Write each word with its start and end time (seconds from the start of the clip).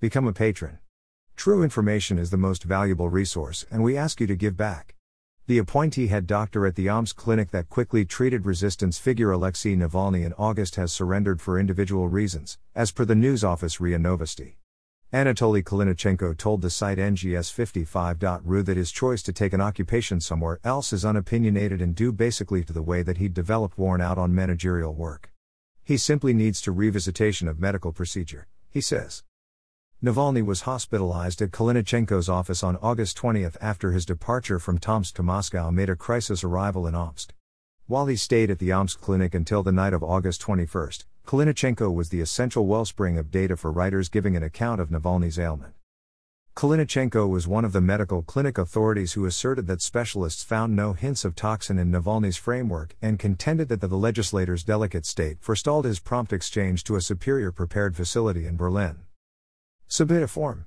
Become 0.00 0.28
a 0.28 0.32
patron. 0.32 0.78
True 1.34 1.64
information 1.64 2.20
is 2.20 2.30
the 2.30 2.36
most 2.36 2.62
valuable 2.62 3.08
resource, 3.08 3.66
and 3.68 3.82
we 3.82 3.96
ask 3.96 4.20
you 4.20 4.28
to 4.28 4.36
give 4.36 4.56
back. 4.56 4.94
The 5.48 5.58
appointee 5.58 6.06
head 6.06 6.24
doctor 6.24 6.68
at 6.68 6.76
the 6.76 6.88
Omsk 6.88 7.16
clinic 7.16 7.50
that 7.50 7.68
quickly 7.68 8.04
treated 8.04 8.46
resistance 8.46 8.96
figure 8.96 9.32
Alexei 9.32 9.74
Navalny 9.74 10.24
in 10.24 10.34
August 10.34 10.76
has 10.76 10.92
surrendered 10.92 11.40
for 11.40 11.58
individual 11.58 12.06
reasons, 12.06 12.58
as 12.76 12.92
per 12.92 13.04
the 13.04 13.16
news 13.16 13.42
office 13.42 13.80
RIA 13.80 13.98
Novosti. 13.98 14.54
Anatoly 15.12 15.64
Kalinichenko 15.64 16.38
told 16.38 16.62
the 16.62 16.70
site 16.70 16.98
NGS55.ru 16.98 18.62
that 18.62 18.76
his 18.76 18.92
choice 18.92 19.20
to 19.24 19.32
take 19.32 19.52
an 19.52 19.60
occupation 19.60 20.20
somewhere 20.20 20.60
else 20.62 20.92
is 20.92 21.04
unopinionated 21.04 21.82
and 21.82 21.96
due 21.96 22.12
basically 22.12 22.62
to 22.62 22.72
the 22.72 22.82
way 22.82 23.02
that 23.02 23.16
he'd 23.16 23.34
developed 23.34 23.76
worn 23.76 24.00
out 24.00 24.16
on 24.16 24.32
managerial 24.32 24.94
work. 24.94 25.32
He 25.82 25.96
simply 25.96 26.34
needs 26.34 26.60
to 26.60 26.72
revisitation 26.72 27.48
of 27.48 27.58
medical 27.58 27.90
procedure, 27.90 28.46
he 28.70 28.80
says. 28.80 29.24
Navalny 30.00 30.46
was 30.46 30.60
hospitalized 30.60 31.42
at 31.42 31.50
Kalinichenko's 31.50 32.28
office 32.28 32.62
on 32.62 32.76
August 32.76 33.16
20 33.16 33.44
after 33.60 33.90
his 33.90 34.06
departure 34.06 34.60
from 34.60 34.78
Tomsk 34.78 35.16
to 35.16 35.24
Moscow 35.24 35.72
made 35.72 35.90
a 35.90 35.96
crisis 35.96 36.44
arrival 36.44 36.86
in 36.86 36.94
Omsk. 36.94 37.34
While 37.88 38.06
he 38.06 38.14
stayed 38.14 38.48
at 38.48 38.60
the 38.60 38.70
Omsk 38.70 39.00
clinic 39.00 39.34
until 39.34 39.64
the 39.64 39.72
night 39.72 39.92
of 39.92 40.04
August 40.04 40.40
21, 40.42 40.90
Kalinichenko 41.26 41.92
was 41.92 42.10
the 42.10 42.20
essential 42.20 42.64
wellspring 42.68 43.18
of 43.18 43.32
data 43.32 43.56
for 43.56 43.72
writers 43.72 44.08
giving 44.08 44.36
an 44.36 44.44
account 44.44 44.80
of 44.80 44.90
Navalny's 44.90 45.36
ailment. 45.36 45.74
Kalinichenko 46.54 47.28
was 47.28 47.48
one 47.48 47.64
of 47.64 47.72
the 47.72 47.80
medical 47.80 48.22
clinic 48.22 48.56
authorities 48.56 49.14
who 49.14 49.26
asserted 49.26 49.66
that 49.66 49.82
specialists 49.82 50.44
found 50.44 50.76
no 50.76 50.92
hints 50.92 51.24
of 51.24 51.34
toxin 51.34 51.76
in 51.76 51.90
Navalny's 51.90 52.36
framework 52.36 52.94
and 53.02 53.18
contended 53.18 53.68
that 53.68 53.80
the 53.80 53.88
legislator's 53.88 54.62
delicate 54.62 55.06
state 55.06 55.38
forestalled 55.40 55.86
his 55.86 55.98
prompt 55.98 56.32
exchange 56.32 56.84
to 56.84 56.94
a 56.94 57.00
superior 57.00 57.50
prepared 57.50 57.96
facility 57.96 58.46
in 58.46 58.56
Berlin. 58.56 58.98
Submit 59.88 60.22
a 60.22 60.28
form. 60.28 60.66